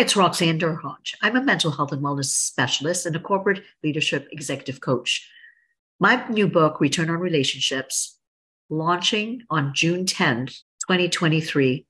[0.00, 1.14] It's Roxanne Derhodge.
[1.20, 5.28] I'm a mental health and wellness specialist and a corporate leadership executive coach.
[5.98, 8.16] My new book, Return on Relationships,
[8.70, 11.84] launching on June 10th, 2023,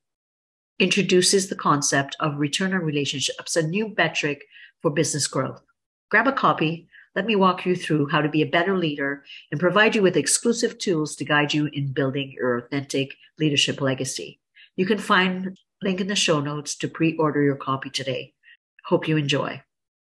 [0.80, 4.42] introduces the concept of return on relationships, a new metric
[4.82, 5.62] for business growth.
[6.10, 6.88] Grab a copy.
[7.14, 9.22] Let me walk you through how to be a better leader
[9.52, 14.40] and provide you with exclusive tools to guide you in building your authentic leadership legacy.
[14.74, 18.32] You can find link in the show notes to pre order your copy today.
[18.84, 19.62] Hope you enjoy.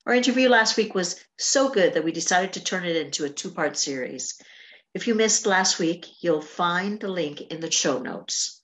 [0.06, 3.30] Our interview last week was so good that we decided to turn it into a
[3.30, 4.42] two part series.
[4.94, 8.62] If you missed last week, you'll find the link in the show notes.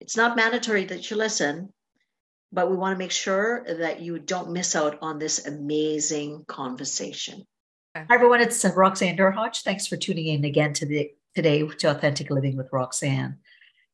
[0.00, 1.72] It's not mandatory that you listen,
[2.52, 7.44] but we want to make sure that you don't miss out on this amazing conversation.
[7.96, 8.42] Hi, everyone.
[8.42, 9.62] It's Roxanne Derhodge.
[9.62, 13.38] Thanks for tuning in again to the today to Authentic Living with Roxanne.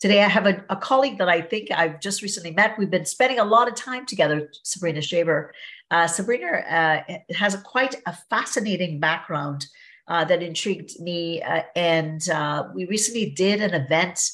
[0.03, 2.77] Today, I have a, a, colleague that I think I've just recently met.
[2.77, 5.55] We've been spending a lot of time together, Sabrina Shafer.
[5.93, 9.67] Uh, Sabrina uh, has a quite a fascinating background
[10.09, 11.41] uh, that intrigued me.
[11.41, 14.29] Uh, and uh, we recently did an event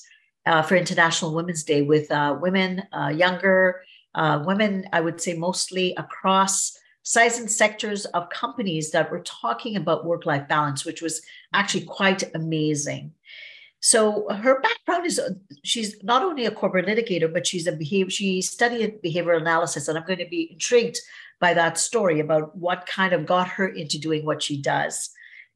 [0.47, 2.09] uh, for International Women's Day with
[2.41, 3.83] women, younger
[4.17, 10.07] women, I would say mostly across size and sectors of companies that were talking about
[10.07, 11.21] work life balance, which was
[11.53, 13.13] actually quite amazing.
[13.81, 15.21] So her background is
[15.63, 19.97] she's not only a corporate litigator, but she's a behavior she studied behavioral analysis, and
[19.97, 20.99] I'm going to be intrigued
[21.41, 25.11] by that story about what kind of got her into doing what she does.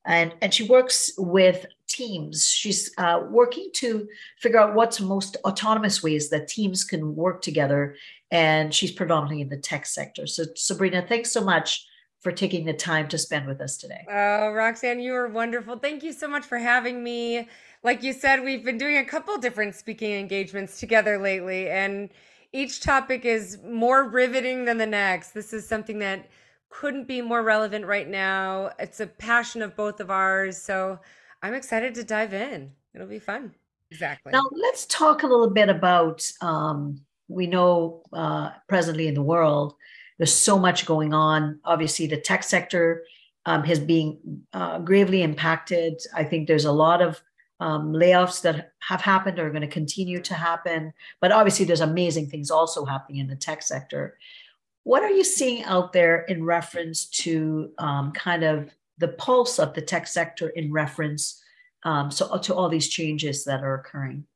[0.05, 2.49] And, and she works with teams.
[2.49, 4.09] She's uh, working to
[4.39, 7.97] figure out what's most autonomous ways that teams can work together.
[8.31, 10.27] And she's predominantly in the tech sector.
[10.27, 11.87] So, Sabrina, thanks so much
[12.21, 14.05] for taking the time to spend with us today.
[14.09, 15.79] Oh, Roxanne, you are wonderful.
[15.79, 17.49] Thank you so much for having me
[17.83, 22.11] like you said, we've been doing a couple different speaking engagements together lately, and
[22.53, 25.31] each topic is more riveting than the next.
[25.31, 26.29] This is something that
[26.69, 28.71] couldn't be more relevant right now.
[28.79, 30.57] It's a passion of both of ours.
[30.57, 30.99] So
[31.43, 32.71] I'm excited to dive in.
[32.95, 33.55] It'll be fun.
[33.91, 34.33] Exactly.
[34.33, 39.75] Now, let's talk a little bit about um, we know uh, presently in the world,
[40.19, 41.59] there's so much going on.
[41.65, 43.05] Obviously, the tech sector
[43.45, 44.19] um, has been
[44.53, 46.01] uh, gravely impacted.
[46.15, 47.21] I think there's a lot of
[47.63, 50.93] um, layoffs that have happened are going to continue to happen.
[51.21, 54.19] But obviously, there's amazing things also happening in the tech sector.
[54.83, 59.75] What are you seeing out there in reference to um, kind of the pulse of
[59.75, 61.41] the tech sector in reference
[61.85, 64.27] um, so to all these changes that are occurring?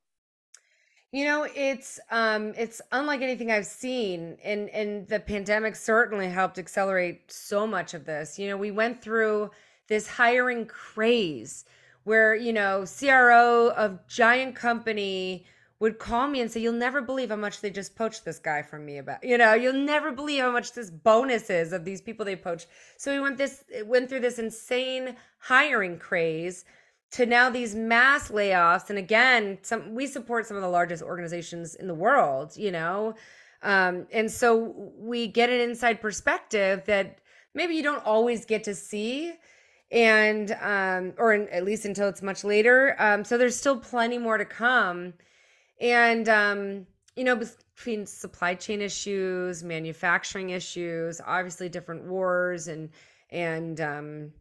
[1.11, 6.59] You know, it's um, it's unlike anything I've seen, and and the pandemic certainly helped
[6.59, 8.39] accelerate so much of this.
[8.39, 9.51] You know, we went through
[9.89, 11.65] this hiring craze
[12.07, 15.45] where you know CRO of giant company
[15.79, 18.61] would call me and say, "You'll never believe how much they just poached this guy
[18.61, 22.01] from me about." You know, you'll never believe how much this bonus is of these
[22.01, 22.67] people they poached.
[22.95, 26.63] So we went this went through this insane hiring craze
[27.11, 28.89] to now these mass layoffs.
[28.89, 32.55] And again, some we support some of the largest organizations in the world.
[32.55, 33.15] You know,
[33.63, 37.19] um, and so we get an inside perspective that
[37.53, 39.33] maybe you don't always get to see
[39.91, 44.17] and um or in, at least until it's much later um so there's still plenty
[44.17, 45.13] more to come.
[45.79, 47.35] And um you know
[47.75, 52.89] between supply chain issues manufacturing issues obviously different wars and
[53.29, 54.31] and um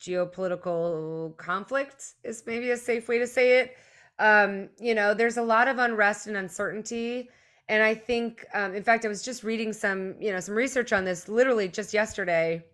[0.00, 3.76] geopolitical conflict is maybe a safe way to say it.
[4.20, 7.28] Um you know there's a lot of unrest and uncertainty.
[7.68, 10.92] And i think um, in fact i was just reading some you know some research
[10.92, 12.64] on this literally just yesterday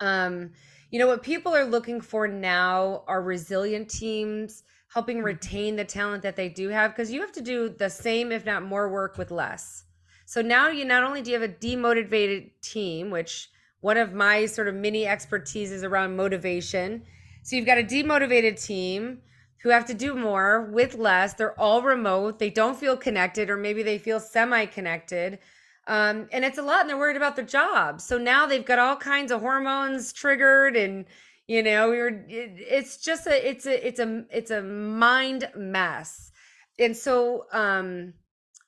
[0.00, 0.50] um,
[0.90, 5.26] you know, what people are looking for now are resilient teams, helping mm-hmm.
[5.26, 8.44] retain the talent that they do have, because you have to do the same, if
[8.44, 9.84] not more, work with less.
[10.26, 13.48] So now you not only do you have a demotivated team, which
[13.80, 17.02] one of my sort of mini expertise is around motivation.
[17.42, 19.22] So you've got a demotivated team
[19.62, 21.34] who have to do more with less.
[21.34, 22.38] They're all remote.
[22.38, 25.38] They don't feel connected, or maybe they feel semi connected.
[25.86, 28.04] Um, and it's a lot, and they're worried about their jobs.
[28.04, 31.06] So now they've got all kinds of hormones triggered, and
[31.46, 36.30] You know, were it, it's just a it's a it's a it's a mind mess.
[36.78, 38.14] And so um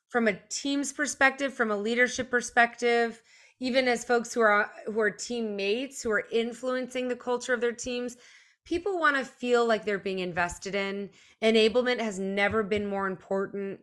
[0.09, 3.23] from a team's perspective, from a leadership perspective,
[3.61, 7.73] even as folks who are who are teammates who are influencing the culture of their
[7.73, 8.17] teams,
[8.64, 11.09] people want to feel like they're being invested in.
[11.41, 13.79] Enablement has never been more important.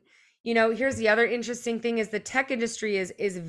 [0.50, 3.40] You know, here's the other interesting thing is the tech industry is is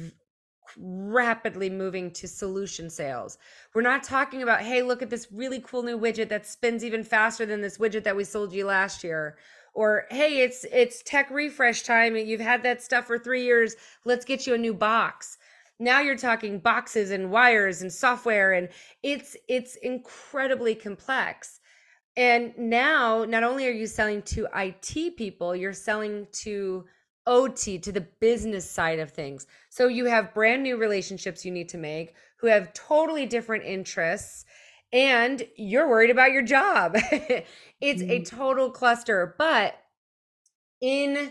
[0.77, 3.39] rapidly moving to solution sales.
[3.73, 7.03] We're not talking about, hey, look at this really cool new widget that spins even
[7.03, 9.39] faster than this widget that we sold you last year.
[9.73, 14.27] Or hey, it's it's tech refresh time you've had that stuff for 3 years, let's
[14.27, 15.39] get you a new box.
[15.79, 18.69] Now you're talking boxes and wires and software and
[19.03, 21.60] it's it's incredibly complex.
[22.17, 26.85] And now not only are you selling to IT people, you're selling to
[27.27, 29.47] OT to the business side of things.
[29.69, 34.45] So you have brand new relationships you need to make who have totally different interests
[34.93, 36.93] and you're worried about your job.
[37.81, 38.11] it's mm-hmm.
[38.11, 39.77] a total cluster, but
[40.81, 41.31] in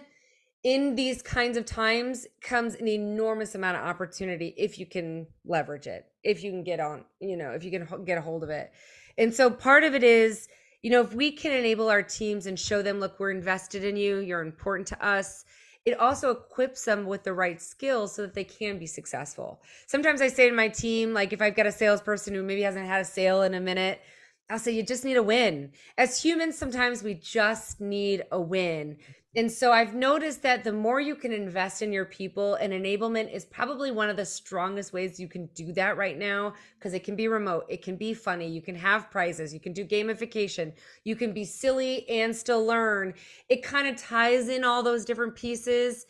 [0.63, 5.87] in these kinds of times comes an enormous amount of opportunity if you can leverage
[5.87, 8.49] it if you can get on you know if you can get a hold of
[8.49, 8.71] it
[9.17, 10.49] and so part of it is
[10.81, 13.95] you know if we can enable our teams and show them look we're invested in
[13.95, 15.45] you you're important to us
[15.85, 19.61] it also equips them with the right skills so that they can be successful.
[19.87, 22.85] Sometimes I say to my team, like if I've got a salesperson who maybe hasn't
[22.85, 24.01] had a sale in a minute,
[24.49, 25.71] I'll say, you just need a win.
[25.97, 28.97] As humans, sometimes we just need a win.
[29.35, 33.31] And so I've noticed that the more you can invest in your people, and enablement
[33.31, 37.03] is probably one of the strongest ways you can do that right now because it
[37.03, 40.73] can be remote, it can be funny, you can have prizes, you can do gamification,
[41.03, 43.13] you can be silly and still learn.
[43.49, 46.07] It kind of ties in all those different pieces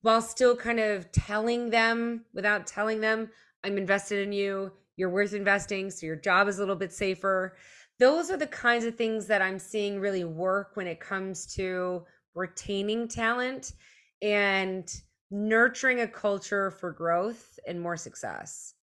[0.00, 3.28] while still kind of telling them without telling them,
[3.64, 7.54] I'm invested in you, you're worth investing, so your job is a little bit safer.
[8.02, 12.04] Those are the kinds of things that I'm seeing really work when it comes to
[12.34, 13.74] retaining talent
[14.20, 14.92] and
[15.30, 18.74] nurturing a culture for growth and more success?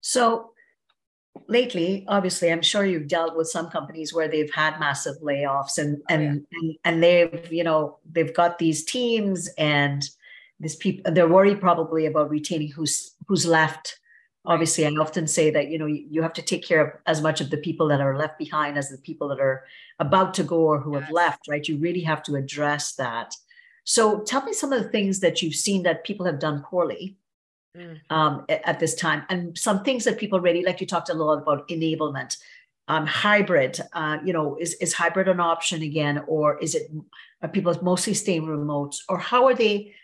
[0.00, 0.52] So,
[1.46, 5.96] lately obviously i'm sure you've dealt with some companies where they've had massive layoffs and
[5.98, 6.58] oh, and oh, yeah.
[6.60, 10.02] and, and they've you know they've got these teams and
[10.58, 14.00] this people they're worried probably about retaining who's who's left
[14.48, 17.40] obviously i often say that you know you have to take care of as much
[17.40, 19.62] of the people that are left behind as the people that are
[20.00, 21.66] about to go or who have left right?
[21.66, 23.34] You really have to address that.
[23.84, 27.16] So tell me some of the things that you've seen that people have done poorly
[27.76, 27.98] mm.
[28.10, 31.14] um, at, at, this time and some things that people really like you talked a
[31.14, 32.36] lot about enablement
[32.88, 36.90] um, hybrid uh, you know is, is hybrid an option again or is it
[37.42, 39.94] are people mostly staying remote or how are they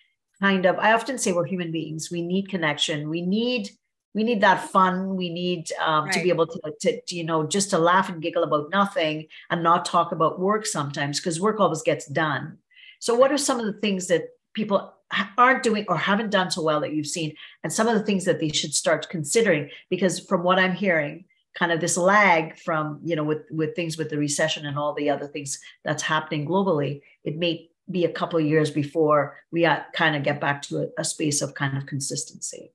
[0.40, 2.11] kind of i often say we're human beings.
[2.11, 3.08] We need connection.
[3.08, 3.70] We need
[4.14, 5.16] we need that fun.
[5.16, 6.14] We need um, right.
[6.14, 9.26] to be able to, to, to, you know just to laugh and giggle about nothing
[9.50, 12.58] and not talk about work sometimes because work always gets done.
[13.00, 14.94] So what are some of the things that people
[15.37, 18.25] aren't doing or haven't done so well that you've seen and some of the things
[18.25, 19.69] that they should start considering?
[19.90, 21.25] Because from what i'm hearing
[21.55, 24.94] kind of this lag from you know with with things with the recession and all
[24.94, 29.69] the other things that's happening globally it may be a couple of years before we
[29.93, 32.72] kind of get back to a, a space of kind of consistency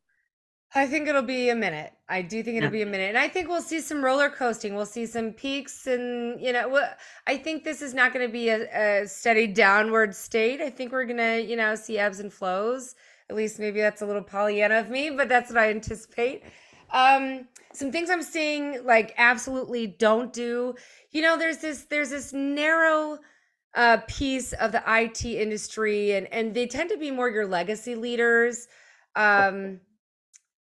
[0.76, 1.94] I think it'll be a minute.
[2.08, 2.70] I do think it'll yeah.
[2.70, 3.10] be a minute.
[3.10, 4.76] And I think we'll see some roller coasting.
[4.76, 5.88] We'll see some peaks.
[5.88, 6.88] And, you know,
[7.26, 10.62] I think this is not going to be a, a, steady downward state.
[10.62, 12.96] I think we're going to, you know, see ebbs and flows.
[13.32, 16.44] At least maybe that's a little Pollyanna of me, but that's what I anticipate.
[16.92, 20.76] Um, some things I'm seeing like absolutely don't do.
[21.12, 23.20] You know, there's this, there's this narrow
[23.76, 27.96] uh, piece of the IT industry and, and they tend to be more your legacy
[27.96, 28.68] leaders.
[29.16, 29.80] Um,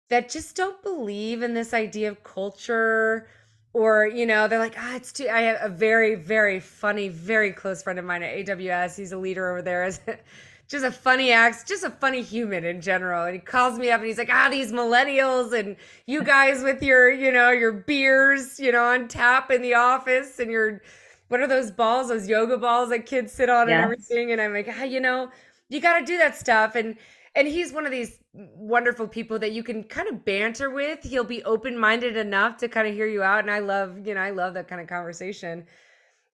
[0.08, 3.28] that just don't believe in this idea of culture
[3.72, 7.52] or you know they're like ah it's too i have a very very funny very
[7.52, 10.00] close friend of mine at aws he's a leader over there as
[10.68, 14.00] just a funny act just a funny human in general and he calls me up
[14.00, 18.58] and he's like ah these millennials and you guys with your you know your beers
[18.58, 20.80] you know on tap in the office and your
[21.28, 24.30] what are those balls those yoga balls that kids sit on and everything?
[24.32, 25.30] And i'm like ah you know
[25.68, 26.74] you got to do that stuff.
[26.74, 26.96] And
[27.36, 31.02] and he's one of these wonderful people that you can kind of banter with.
[31.02, 33.40] He'll be open minded enough to kind of hear you out.
[33.40, 35.66] And I love, you know, I love that kind of conversation.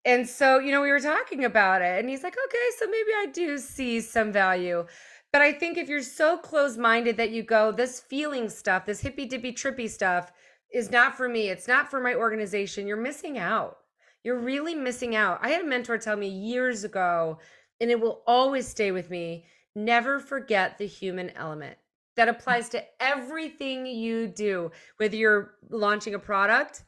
[0.05, 3.11] And so, you know, we were talking about it, and he's like, okay, so maybe
[3.19, 4.87] I do see some value.
[5.33, 9.01] But I think if you're so close minded that you go, this feeling stuff, this
[9.01, 10.33] hippy dippy trippy stuff
[10.73, 13.79] is not for me, it's not for my organization, you're missing out.
[14.25, 15.39] You're really missing out.
[15.43, 17.39] I had a mentor tell me years ago,
[17.81, 19.45] and it will always stay with me
[19.75, 21.77] never forget the human element.
[22.17, 26.85] That applies to everything you do, whether you're launching a product,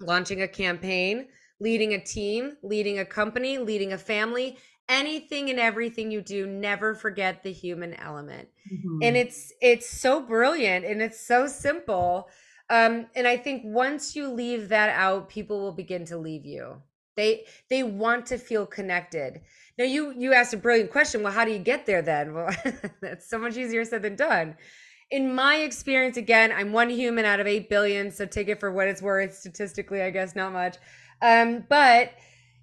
[0.00, 1.28] launching a campaign,
[1.60, 6.94] leading a team, leading a company, leading a family, anything and everything you do, never
[6.94, 8.48] forget the human element.
[8.70, 8.98] Mm-hmm.
[9.02, 12.28] And it's it's so brilliant and it's so simple.
[12.68, 16.82] Um, and I think once you leave that out, people will begin to leave you.
[17.16, 19.42] They they want to feel connected.
[19.80, 21.22] Now you you asked a brilliant question.
[21.22, 22.34] Well, how do you get there then?
[22.34, 22.54] Well,
[23.00, 24.56] that's so much easier said than done.
[25.10, 28.70] In my experience, again, I'm one human out of eight billion, so take it for
[28.70, 29.34] what it's worth.
[29.34, 30.76] Statistically, I guess not much.
[31.22, 32.12] Um, but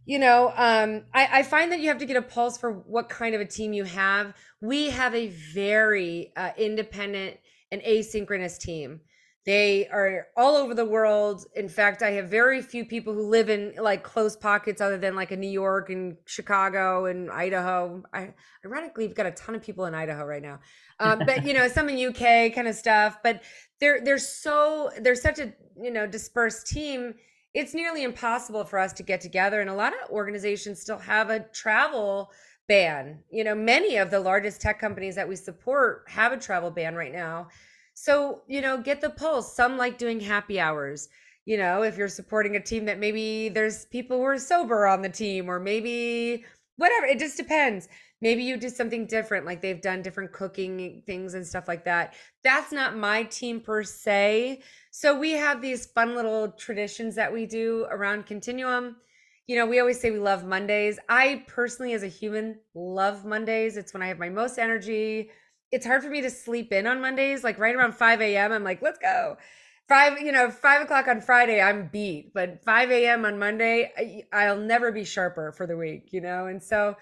[0.06, 3.10] you know, um, I, I, find that you have to get a pulse for what
[3.10, 4.36] kind of a team you have.
[4.62, 7.38] We have a very uh, independent
[7.72, 9.02] and asynchronous team.
[9.48, 11.46] They are all over the world.
[11.56, 15.16] In fact, I have very few people who live in like close pockets other than
[15.16, 18.04] like in New York and Chicago and Idaho.
[18.14, 18.34] I
[18.66, 20.60] ironically we've got a ton of people in Idaho right now.
[21.00, 23.20] Um, but you know, some in UK kind of stuff.
[23.24, 23.42] But
[23.80, 27.14] they're they're so they're such a you know dispersed team.
[27.54, 29.62] It's nearly impossible for us to get together.
[29.62, 32.32] And a lot of organizations still have a travel
[32.68, 33.20] ban.
[33.32, 36.96] You know, many of the largest tech companies that we support have a travel ban
[36.96, 37.48] right now
[38.00, 39.56] so, you know, get the pulse.
[39.56, 41.10] Some like doing happy hours.
[41.46, 45.02] You know, if you're supporting a team that maybe there's people who are sober on
[45.02, 47.90] the team, or maybe whatever, it just depends.
[48.22, 52.14] Maybe you do something different, like they've done different cooking things and stuff like that.
[52.44, 54.62] That's not my team per se.
[54.92, 58.98] So we have these fun little traditions that we do around Continuum.
[59.48, 61.00] You know, we always say we love Mondays.
[61.10, 63.76] I personally, as a human, love Mondays.
[63.76, 65.32] It's when I have my most energy
[65.72, 67.44] it's hard for me to sleep in on Mondays.
[67.44, 69.38] Like right around 5 a.m., I'm like, let's go.
[69.88, 73.24] Five, you know, five o'clock on Friday, I'm beat, but 5 a.m.
[73.24, 76.48] on Monday, I'll never be sharper for the week, you know?
[76.48, 76.98] And so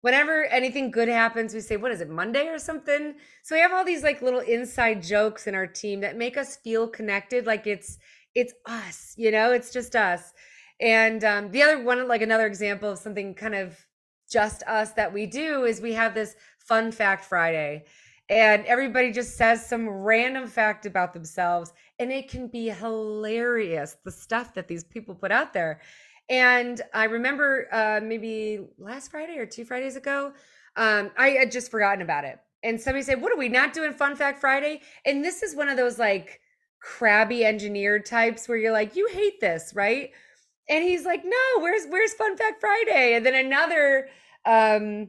[0.00, 3.16] whenever anything good happens, we say, what is it, Monday or something?
[3.42, 6.56] So we have all these like little inside jokes in our team that make us
[6.56, 7.46] feel connected.
[7.46, 7.98] Like it's,
[8.34, 10.32] it's us, you know, it's just us.
[10.80, 13.76] And um, the other one, like another example of something kind of
[14.30, 17.84] just us that we do is we have this fun fact Friday
[18.28, 24.10] and everybody just says some random fact about themselves and it can be hilarious the
[24.10, 25.80] stuff that these people put out there.
[26.28, 30.32] And i remember uh, maybe last friday or two fridays ago
[30.76, 32.38] um, i had just forgotten about it.
[32.62, 34.80] And somebody said what are we not doing fun fact friday?
[35.04, 36.40] And this is one of those like
[36.80, 40.10] crabby engineer types where you're like you hate this right?
[40.68, 43.14] And he's like no where's where's fun fact friday?
[43.14, 44.08] And then another
[44.46, 45.08] um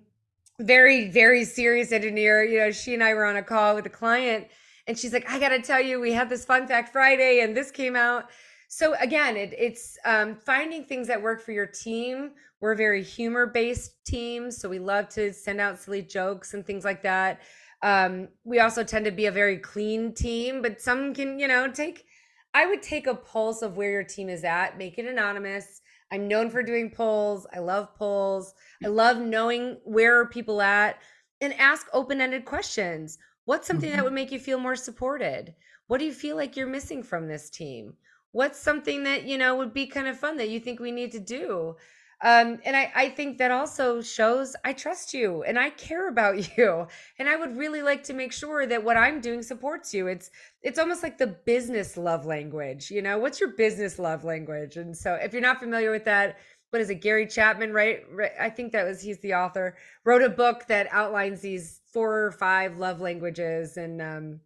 [0.60, 2.44] very, very serious engineer.
[2.44, 4.48] You know, she and I were on a call with a client,
[4.88, 7.56] and she's like, I got to tell you, we had this Fun Fact Friday, and
[7.56, 8.30] this came out.
[8.68, 12.32] So, again, it, it's um, finding things that work for your team.
[12.60, 14.50] We're a very humor based team.
[14.52, 17.42] So, we love to send out silly jokes and things like that.
[17.82, 21.70] Um, we also tend to be a very clean team, but some can, you know,
[21.70, 22.06] take,
[22.54, 25.82] I would take a pulse of where your team is at, make it anonymous
[26.14, 27.48] I'm known for doing polls.
[27.52, 28.54] I love polls.
[28.84, 31.00] I love knowing where are people at
[31.42, 33.18] and ask open-ended questions.
[33.46, 33.98] What's something mm-hmm.
[33.98, 35.56] that would make you feel more supported?
[35.88, 37.96] What do you feel like you're missing from this team?
[38.32, 41.12] What's something that, you know, would be kind of fun that you think we need
[41.14, 41.78] to do?
[42.24, 46.58] Um, and I, I think that also shows I trust you and I care about
[46.58, 46.88] you.
[47.20, 50.08] And I would really like to make sure that what I'm doing supports you.
[50.08, 52.90] It's it's almost like the business love language.
[52.90, 54.78] You know, what's your business love language?
[54.78, 56.38] And so if you're not familiar with that,
[56.70, 58.04] what is it, Gary Chapman, right?
[58.10, 58.32] right?
[58.40, 59.76] I think that was he's the author,
[60.06, 63.76] wrote a book that outlines these four or five love languages.
[63.78, 64.40] And um,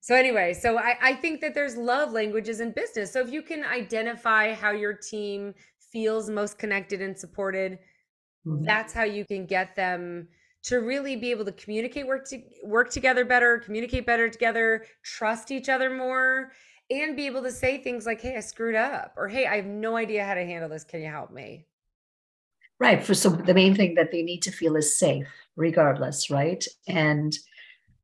[0.00, 3.12] so anyway, so I, I think that there's love languages in business.
[3.12, 5.54] So if you can identify how your team
[5.92, 7.78] feels most connected and supported
[8.46, 8.64] mm-hmm.
[8.64, 10.28] that's how you can get them
[10.62, 15.50] to really be able to communicate work to work together better communicate better together trust
[15.50, 16.52] each other more
[16.90, 19.66] and be able to say things like hey i screwed up or hey i have
[19.66, 20.84] no idea how to handle this.
[20.84, 21.66] Can you help me?
[22.78, 26.64] Right for so the main thing that they need to feel is safe regardless right?
[26.86, 27.36] And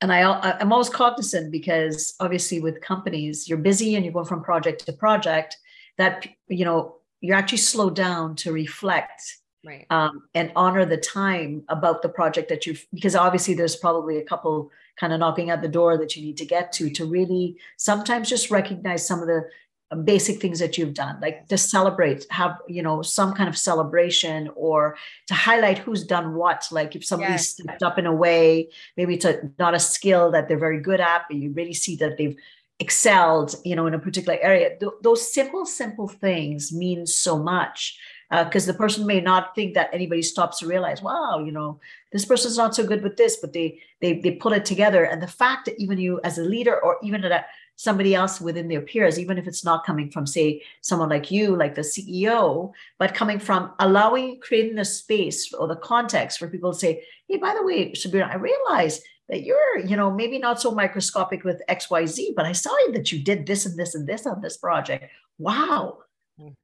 [0.00, 4.42] and I, i'm always cognizant because obviously with companies you're busy and you go from
[4.42, 5.56] project to project
[5.98, 9.86] that you know you actually slow down to reflect right.
[9.88, 14.24] um, and honor the time about the project that you've because obviously there's probably a
[14.24, 17.56] couple kind of knocking at the door that you need to get to to really
[17.78, 19.42] sometimes just recognize some of the
[19.90, 23.56] um, basic things that you've done like to celebrate have you know some kind of
[23.56, 24.94] celebration or
[25.26, 27.48] to highlight who's done what like if somebody yes.
[27.48, 31.00] stepped up in a way maybe it's a, not a skill that they're very good
[31.00, 32.36] at but you really see that they've
[32.80, 34.76] excelled you know in a particular area.
[34.78, 37.98] Th- those simple simple things mean so much
[38.30, 41.78] because uh, the person may not think that anybody stops to realize wow you know
[42.10, 45.04] this person's not so good with this but they they they put it together.
[45.04, 47.44] And the fact that even you as a leader or even at a
[47.76, 51.56] somebody else within their peers, even if it's not coming from, say, someone like you,
[51.56, 56.72] like the CEO, but coming from allowing, creating a space or the context for people
[56.72, 60.60] to say, hey, by the way, Sabrina, I realize that you're, you know, maybe not
[60.60, 64.26] so microscopic with XYZ, but I saw that you did this and this and this
[64.26, 65.10] on this project.
[65.38, 65.98] Wow.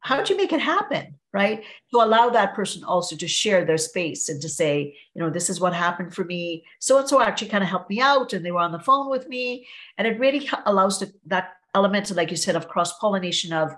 [0.01, 1.15] How did you make it happen?
[1.33, 1.63] Right.
[1.93, 5.49] To allow that person also to share their space and to say, you know, this
[5.49, 6.65] is what happened for me.
[6.81, 9.09] So and so actually kind of helped me out and they were on the phone
[9.09, 9.67] with me.
[9.97, 13.73] And it really allows the, that element, like you said, of cross pollination of,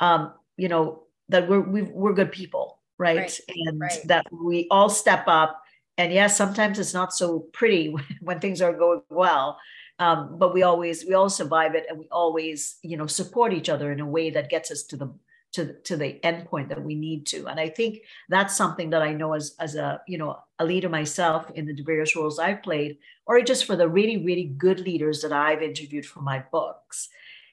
[0.00, 2.80] um, you know, that we're, we are good people.
[2.98, 3.18] Right?
[3.18, 3.40] right.
[3.54, 4.00] And right.
[4.06, 5.62] that we all step up.
[5.98, 9.58] And yes, sometimes it's not so pretty when things are going well.
[9.98, 13.70] Um, but we always we all survive it and we always you know support each
[13.70, 15.10] other in a way that gets us to the
[15.56, 17.46] to, to the endpoint that we need to.
[17.46, 20.90] And I think that's something that I know as, as a, you know, a leader
[20.90, 25.22] myself in the various roles I've played, or just for the really, really good leaders
[25.22, 27.08] that I've interviewed for my books,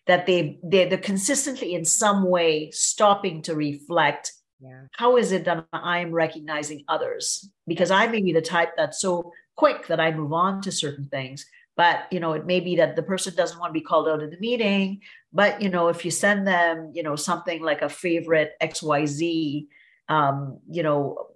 [0.06, 4.34] that they, they they're consistently in some way stopping to reflect
[4.64, 4.84] yeah.
[4.94, 7.50] how is it that I am recognizing others?
[7.68, 11.06] Because I may be the type that's so quick that I move on to certain
[11.06, 14.08] things but you know it may be that the person doesn't want to be called
[14.08, 15.02] out in the meeting
[15.32, 19.68] but you know if you send them you know something like a favorite xyz
[20.10, 21.28] um, you know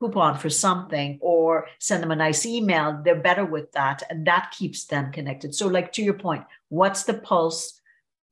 [0.00, 4.52] coupon for something or send them a nice email they're better with that and that
[4.56, 7.80] keeps them connected so like to your point what's the pulse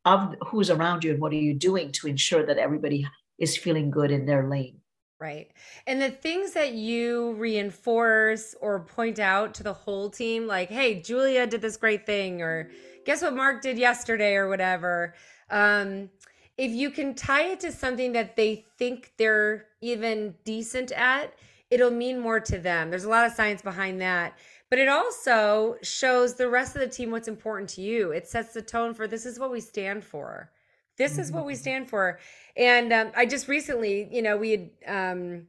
[0.04, 3.06] of who's around you and what are you doing to ensure that everybody
[3.42, 4.82] is feeling good in their lane
[5.22, 5.52] Right.
[5.87, 11.00] And the things that you reinforce or point out to the whole team, like, hey,
[11.00, 12.72] Julia did this great thing, or
[13.06, 15.14] guess what Mark did yesterday, or whatever.
[15.49, 16.11] Um,
[16.58, 21.32] if you can tie it to something that they think they're even decent at,
[21.70, 22.90] it'll mean more to them.
[22.90, 24.37] There's a lot of science behind that.
[24.70, 28.11] But it also shows the rest of the team what's important to you.
[28.11, 30.50] It sets the tone for this is what we stand for.
[30.96, 31.61] This is what we mm-hmm.
[31.61, 32.18] stand for.
[32.56, 35.46] And um, I just recently, you know, we had um,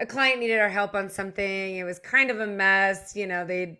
[0.00, 1.76] a client needed our help on something.
[1.76, 3.76] It was kind of a mess, you know, they'd,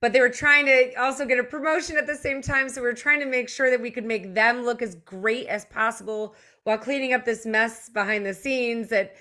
[0.00, 2.68] but they were trying to also get a promotion at the same time.
[2.68, 5.46] So we were trying to make sure that we could make them look as great
[5.46, 9.16] as possible while cleaning up this mess behind the scenes that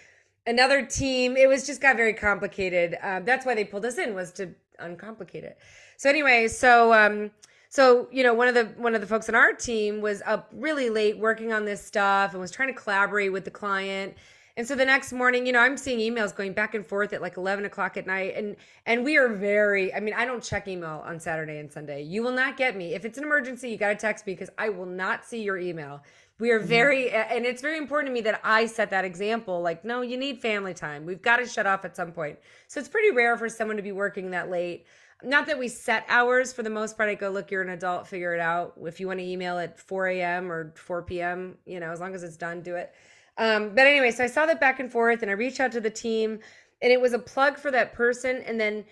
[0.45, 2.97] another team, it was just got very complicated.
[3.01, 5.57] Uh, that's why they pulled us in was to uncomplicate it.
[5.97, 7.31] So anyway, so, um,
[7.73, 10.47] so you know one of the one of the folks on our team was up
[10.53, 14.13] really late working on this stuff and was trying to collaborate with the client.
[14.55, 17.21] And so the next morning you know i'm seeing emails going back and forth at
[17.23, 18.35] like 11 o'clock at night.
[18.35, 22.03] And and we are very i mean i don't check email on saturday and sunday.
[22.03, 22.93] You will not get me.
[22.93, 25.57] If it's an emergency you got to text me because i will not see your
[25.57, 26.03] email.
[26.37, 26.67] We are mm-hmm.
[26.67, 30.17] very and it's very important to me that i set that example like no you
[30.17, 31.07] need family time.
[31.07, 32.37] We've got to shut off at some point.
[32.67, 34.85] So it's pretty rare for someone to be working that late
[35.23, 37.09] not that we set hours for the most part.
[37.09, 38.73] I go, look, you're an adult, figure it out.
[38.83, 40.51] If you want to email at 4 a.m.
[40.51, 42.93] or 4 p.m., you know, as long as it's done, do it.
[43.37, 45.81] Um, but anyway, so I saw that back and forth and I reached out to
[45.81, 46.39] the team
[46.81, 48.43] and it was a plug for that person.
[48.45, 48.85] And then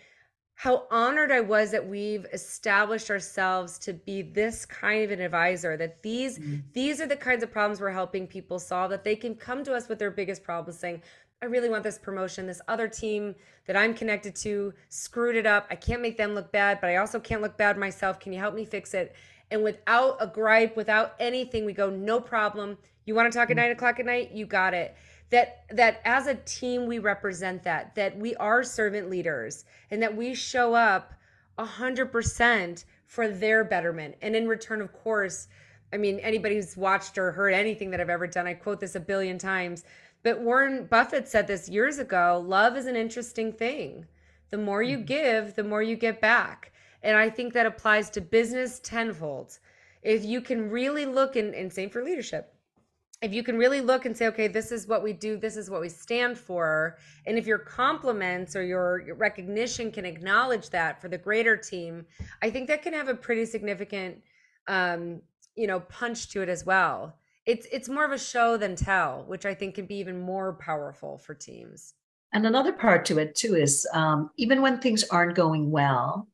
[0.56, 5.76] how honored I was that we've established ourselves to be this kind of an advisor,
[5.78, 6.58] that these mm-hmm.
[6.74, 9.74] these are the kinds of problems we're helping people solve, that they can come to
[9.74, 11.02] us with their biggest problems saying,
[11.44, 12.46] I really want this promotion.
[12.46, 13.34] This other team
[13.66, 15.66] that I'm connected to screwed it up.
[15.72, 18.20] I can't make them look bad, but I also can't look bad myself.
[18.20, 19.16] Can you help me fix it?
[19.50, 22.78] And without a gripe, without anything, we go, no problem.
[23.06, 24.32] You want to talk at nine o'clock at night?
[24.32, 24.96] You got it.
[25.32, 30.16] That that as a team we represent that, that we are servant leaders and that
[30.16, 31.14] we show up
[31.58, 34.16] a hundred percent for their betterment.
[34.22, 35.48] And in return, of course,
[35.92, 38.96] I mean, anybody who's watched or heard anything that I've ever done, I quote this
[38.96, 39.84] a billion times
[40.24, 44.06] but Warren Buffett said this years ago love is an interesting thing.
[44.52, 45.06] The more you mm-hmm.
[45.06, 46.74] give, the more you get back.
[47.04, 49.58] And I think that applies to business tenfold.
[50.04, 52.54] If you can really look and, and same for leadership,
[53.22, 55.70] if you can really look and say, okay, this is what we do, this is
[55.70, 61.00] what we stand for, and if your compliments or your, your recognition can acknowledge that
[61.00, 62.04] for the greater team,
[62.42, 64.18] I think that can have a pretty significant,
[64.68, 65.22] um,
[65.56, 67.16] you know, punch to it as well
[67.52, 70.54] it's it's more of a show than tell, which I think can be even more
[70.54, 71.94] powerful for teams.
[72.34, 76.30] And another part to it too is um, even when things aren't going well,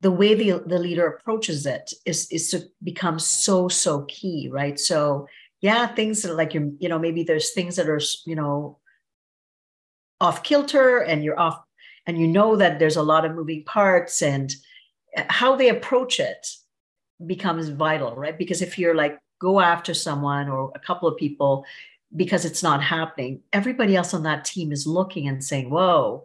[0.00, 4.80] the way the, the leader approaches it is is to become so so key, right?
[4.80, 5.28] So
[5.60, 8.78] yeah, things that like you you know maybe there's things that are you know
[10.18, 11.60] off kilter and you're off
[12.06, 14.54] and you know that there's a lot of moving parts and
[15.14, 16.46] uh, how they approach it
[17.26, 18.38] becomes vital, right?
[18.38, 21.64] Because if you're like go after someone or a couple of people
[22.14, 26.24] because it's not happening, everybody else on that team is looking and saying, Whoa,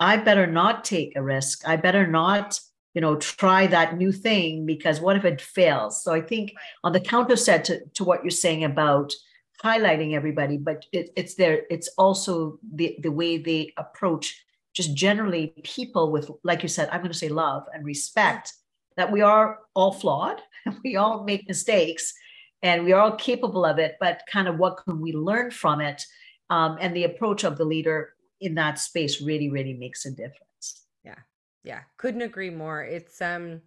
[0.00, 1.66] I better not take a risk.
[1.66, 2.60] I better not
[2.94, 6.02] you know try that new thing because what if it fails?
[6.02, 9.12] So i think on the counter set to, to what you're saying about
[9.62, 15.52] highlighting everybody but it, it's there it's also the the way they approach just generally
[15.64, 18.52] people with like you said i'm going to say love and respect
[18.96, 20.40] that we are all flawed
[20.84, 22.14] we all make mistakes
[22.62, 25.80] and we are all capable of it but kind of what can we learn from
[25.80, 26.04] it?
[26.50, 30.86] Um, and the approach of the leader in that space really really makes a difference.
[31.04, 31.18] Yeah.
[31.64, 31.80] Yeah.
[31.96, 32.82] Couldn't agree more.
[32.82, 33.62] It's um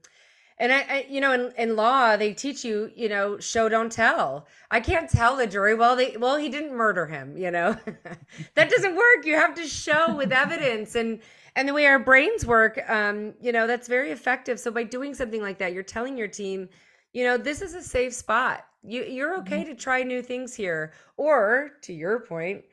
[0.58, 3.92] and I, I, you know in, in law they teach you you know show don't
[3.92, 4.48] tell.
[4.70, 7.78] I can't tell the jury well they well he didn't murder him you know?
[8.56, 9.26] That doesn't work.
[9.26, 10.96] You have to show with evidence.
[10.96, 11.20] And
[11.56, 14.60] and the way our brains work um you know that's very effective.
[14.60, 16.70] So by doing something like that you're telling your team
[17.14, 19.72] you know this is a safe spot you you're okay mm-hmm.
[19.72, 22.64] to try new things here or to your point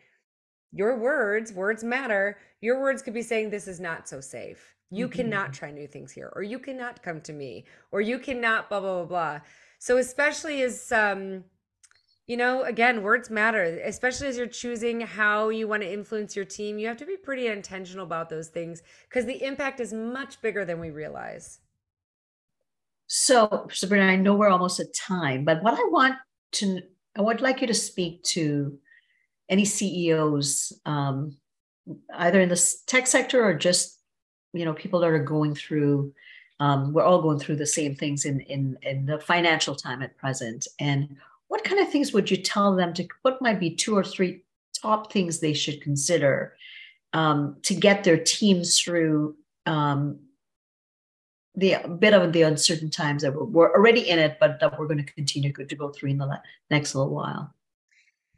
[0.73, 5.07] your words words matter your words could be saying this is not so safe you
[5.07, 5.17] mm-hmm.
[5.17, 8.81] cannot try new things here or you cannot come to me or you cannot blah
[8.81, 9.41] blah blah blah
[9.79, 11.45] so especially as um
[12.27, 16.45] you know again words matter especially as you're choosing how you want to influence your
[16.45, 20.41] team you have to be pretty intentional about those things because the impact is much
[20.41, 21.61] bigger than we realize
[23.09, 26.15] so sabrina i know we're almost at time but what i want
[26.53, 26.81] to
[27.17, 28.79] i would like you to speak to
[29.49, 31.37] any CEOs, um,
[32.17, 33.99] either in the tech sector or just
[34.53, 36.13] you know people that are going through.
[36.61, 40.17] Um, we're all going through the same things in, in in the financial time at
[40.19, 40.67] present.
[40.79, 41.17] And
[41.49, 43.07] what kind of things would you tell them to?
[43.23, 44.45] What might be two or three
[44.81, 46.55] top things they should consider
[47.13, 50.19] um, to get their teams through um,
[51.59, 54.87] the bit of the uncertain times that we're, we're, already in it, but that we're
[54.87, 56.41] going to continue to go through in the
[56.71, 57.53] next little while.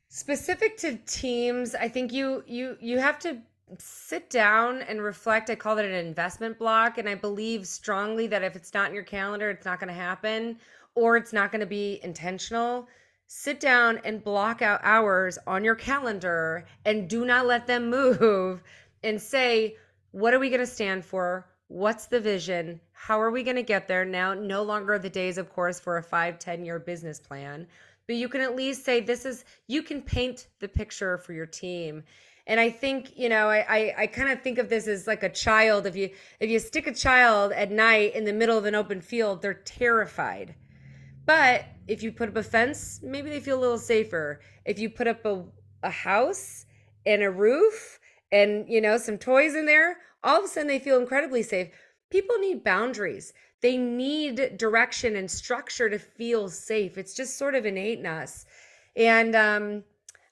[0.08, 3.38] Specific to teams i think you you you have to
[3.78, 5.48] sit down and reflect.
[5.48, 8.94] I call it an investment block and i believe strongly that if it's not in
[8.94, 10.58] your calendar it's not going to happen
[10.96, 12.88] or it's not going to be intentional.
[13.28, 17.88] Sit down and block out hours on your calendar and do not let them
[18.20, 18.64] move
[19.04, 19.76] and say
[20.10, 21.46] what are we going to stand for?
[21.68, 24.04] What's the vision how are we going to get there?
[24.04, 27.66] Now no longer the days of course for a five ten year business plan
[28.10, 31.46] but you can at least say this is you can paint the picture for your
[31.46, 32.02] team.
[32.48, 35.22] And i think you know i i, I kind of think of this as like
[35.22, 35.86] a child.
[35.86, 36.10] If you
[36.40, 39.54] if you stick a child at night in the middle of an open field they're
[39.54, 40.56] terrified.
[41.24, 44.40] But if you put up a fence maybe they feel a little safer.
[44.64, 45.44] If you put up a,
[45.84, 46.66] a house
[47.06, 48.00] and a roof
[48.32, 51.68] and you know some toys in there all of a sudden they feel incredibly safe
[52.10, 56.96] people need boundaries they need direction and structure to feel safe.
[56.96, 58.46] It's just sort of innate in us.
[58.96, 59.84] And um,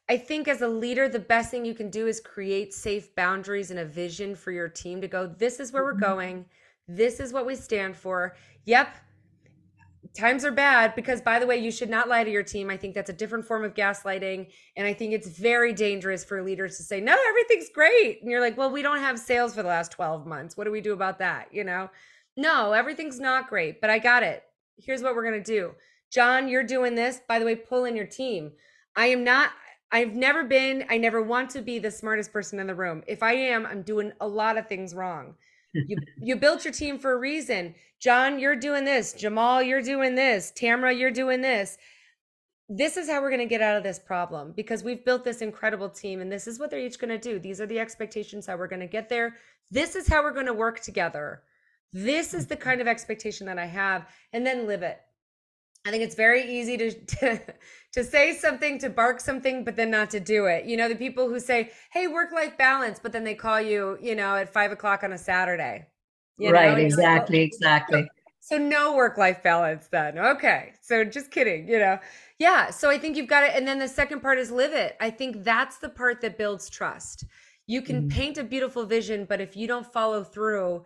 [0.08, 3.70] I think as a leader, the best thing you can do is create safe boundaries
[3.70, 6.00] and a vision for your team to go, this is where we're mm-hmm.
[6.00, 6.44] going.
[6.88, 8.34] This is what we stand for.
[8.64, 8.96] Yep.
[10.14, 12.70] Times are bad because, by the way, you should not lie to your team.
[12.70, 14.48] I think that's a different form of gaslighting.
[14.76, 18.20] And I think it's very dangerous for leaders to say, no, everything's great.
[18.20, 20.56] And you're like, well, we don't have sales for the last 12 months.
[20.56, 21.48] What do we do about that?
[21.52, 21.90] You know?
[22.36, 24.44] No, everything's not great, but I got it.
[24.76, 25.72] Here's what we're going to do.
[26.10, 27.20] John, you're doing this.
[27.28, 28.52] By the way, pull in your team.
[28.96, 29.50] I am not,
[29.92, 33.02] I've never been, I never want to be the smartest person in the room.
[33.06, 35.34] If I am, I'm doing a lot of things wrong.
[35.72, 37.74] You, you built your team for a reason.
[38.00, 39.12] John, you're doing this.
[39.12, 40.50] Jamal, you're doing this.
[40.50, 41.78] Tamara, you're doing this.
[42.68, 45.40] This is how we're going to get out of this problem because we've built this
[45.40, 47.38] incredible team and this is what they're each going to do.
[47.38, 49.36] These are the expectations how we're going to get there.
[49.70, 51.42] This is how we're going to work together.
[51.92, 52.48] This is mm-hmm.
[52.50, 55.00] the kind of expectation that I have, and then live it.
[55.88, 57.40] I think it's very easy to, to,
[57.92, 60.66] to say something, to bark something, but then not to do it.
[60.66, 63.98] You know, the people who say, "Hey, work life balance," but then they call you,
[64.00, 65.86] you know, at five o'clock on a Saturday.
[66.38, 66.76] Right.
[66.76, 66.84] Know?
[66.84, 67.40] Exactly.
[67.40, 68.10] Like, exactly.
[68.40, 70.18] So no work life balance then.
[70.18, 70.72] Okay.
[70.80, 71.66] So just kidding.
[71.68, 71.98] You know.
[72.38, 72.70] Yeah.
[72.70, 73.52] So I think you've got it.
[73.54, 74.96] And then the second part is live it.
[75.00, 77.24] I think that's the part that builds trust.
[77.66, 78.08] You can mm-hmm.
[78.08, 80.84] paint a beautiful vision, but if you don't follow through,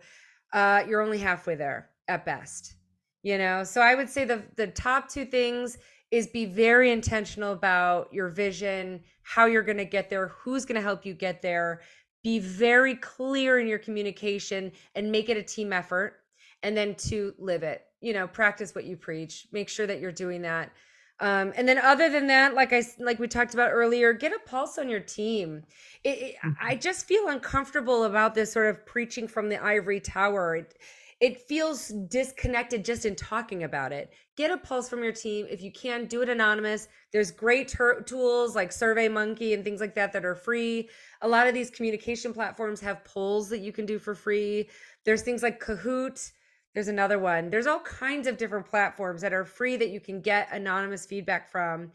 [0.51, 2.75] uh, you're only halfway there at best.
[3.23, 5.77] You know, so I would say the the top two things
[6.11, 10.75] is be very intentional about your vision, how you're going to get there, who's going
[10.75, 11.81] to help you get there.
[12.23, 16.19] Be very clear in your communication and make it a team effort.
[16.61, 19.47] And then to live it, you know, practice what you preach.
[19.51, 20.71] Make sure that you're doing that.
[21.19, 24.39] Um, and then other than that, like I like we talked about earlier, get a
[24.45, 25.63] pulse on your team.
[26.03, 26.51] It, it, mm-hmm.
[26.61, 30.57] I just feel uncomfortable about this sort of preaching from the ivory tower.
[30.57, 30.77] It,
[31.23, 34.11] it feels disconnected just in talking about it.
[34.35, 35.47] Get a pulse from your team.
[35.49, 36.89] If you can, do it anonymous.
[37.13, 40.89] There's great ter- tools like SurveyMonkey and things like that that are free.
[41.21, 44.69] A lot of these communication platforms have polls that you can do for free.
[45.05, 46.29] There's things like Kahoot
[46.73, 47.49] There's another one.
[47.49, 51.49] There's all kinds of different platforms that are free that you can get anonymous feedback
[51.49, 51.93] from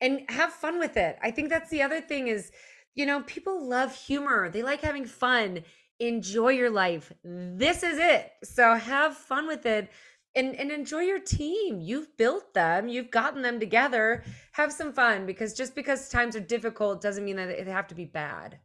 [0.00, 1.18] and have fun with it.
[1.22, 2.50] I think that's the other thing is,
[2.94, 4.48] you know, people love humor.
[4.48, 5.64] They like having fun.
[6.00, 7.12] Enjoy your life.
[7.22, 8.32] This is it.
[8.42, 9.90] So have fun with it
[10.34, 11.80] and and enjoy your team.
[11.80, 12.88] You've built them.
[12.88, 14.24] You've gotten them together.
[14.52, 17.94] Have some fun because just because times are difficult doesn't mean that it have to
[17.94, 18.58] be bad.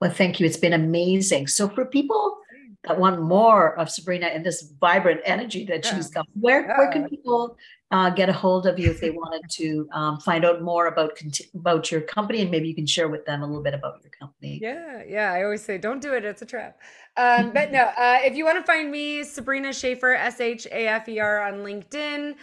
[0.00, 0.46] Well, thank you.
[0.46, 1.48] It's been amazing.
[1.48, 2.39] So for people
[2.88, 6.26] want more of Sabrina and this vibrant energy that she's got.
[6.34, 7.56] Where where can people
[7.90, 11.18] uh, get a hold of you if they wanted to um, find out more about
[11.54, 14.10] about your company and maybe you can share with them a little bit about your
[14.10, 14.58] company?
[14.62, 15.32] Yeah, yeah.
[15.32, 16.80] I always say, don't do it; it's a trap.
[17.16, 20.88] Um, but no, uh, if you want to find me, Sabrina Shafer, S H A
[20.88, 22.34] F E R on LinkedIn.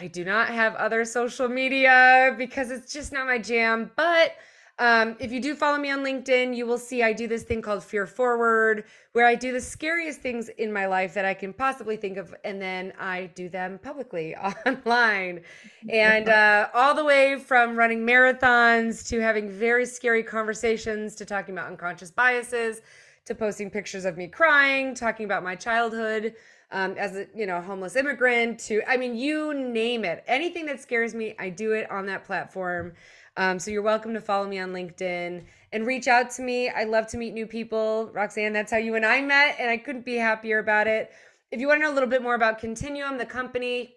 [0.00, 4.32] I do not have other social media because it's just not my jam, but
[4.78, 7.60] um, if you do follow me on LinkedIn, you will see I do this thing
[7.60, 11.52] called Fear Forward, where I do the scariest things in my life that I can
[11.52, 14.34] possibly think of, and then I do them publicly
[14.66, 15.42] online.
[15.90, 21.54] And uh, all the way from running marathons to having very scary conversations to talking
[21.54, 22.80] about unconscious biases
[23.26, 26.34] to posting pictures of me crying, talking about my childhood.
[26.74, 30.80] Um, as a you know homeless immigrant to i mean you name it anything that
[30.80, 32.94] scares me i do it on that platform
[33.36, 36.68] um, so you're welcome to follow me on LinkedIn and reach out to me.
[36.68, 38.10] I love to meet new people.
[38.12, 41.10] Roxanne, that's how you and I met, and I couldn't be happier about it.
[41.50, 43.94] If you want to know a little bit more about Continuum, the company,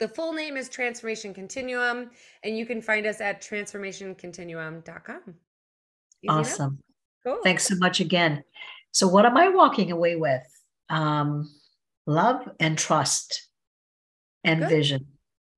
[0.00, 2.10] the full name is Transformation Continuum,
[2.44, 5.20] and you can find us at transformationcontinuum.com.
[5.26, 6.78] Easy awesome.
[7.24, 7.40] Cool.
[7.42, 8.42] Thanks so much again.
[8.92, 10.42] So, what am I walking away with?
[10.88, 11.50] Um,
[12.06, 13.48] love and trust
[14.44, 14.68] and Good.
[14.70, 15.06] vision.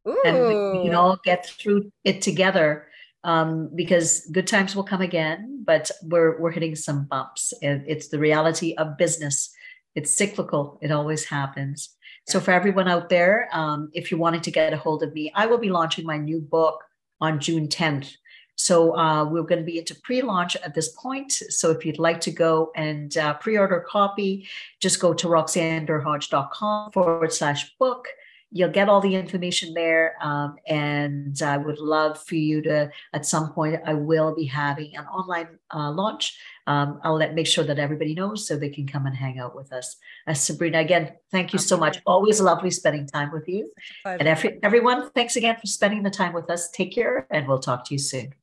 [0.08, 0.22] Ooh.
[0.24, 2.88] And we can all get through it together
[3.24, 7.52] um, because good times will come again, but we're we're hitting some bumps.
[7.60, 9.50] It's the reality of business.
[9.94, 10.78] It's cyclical.
[10.82, 11.96] It always happens.
[12.28, 15.32] So for everyone out there, um, if you're wanting to get a hold of me,
[15.34, 16.80] I will be launching my new book
[17.20, 18.12] on June 10th.
[18.54, 21.32] So uh, we're going to be into pre-launch at this point.
[21.32, 24.46] So if you'd like to go and uh, pre-order a copy,
[24.80, 28.06] just go to roxannederhodge.com forward slash book
[28.50, 30.16] you'll get all the information there.
[30.20, 34.96] Um, and I would love for you to, at some point, I will be having
[34.96, 36.38] an online uh, launch.
[36.66, 39.54] Um, I'll let make sure that everybody knows so they can come and hang out
[39.54, 39.96] with us.
[40.26, 42.00] Uh, Sabrina, again, thank you so much.
[42.06, 43.70] Always lovely spending time with you.
[44.04, 46.70] And every, everyone, thanks again for spending the time with us.
[46.70, 48.34] Take care, and we'll talk to you soon.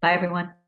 [0.00, 0.67] Bye, everyone.